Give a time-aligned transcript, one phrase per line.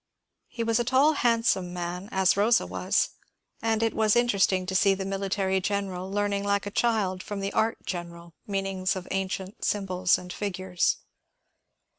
[0.47, 3.09] He was a tall, hand some man as Rosa was,
[3.61, 7.39] and it was interesting to see the mili tary general learning like a child from
[7.39, 10.97] the art general mean ings of ancient symbols and figures.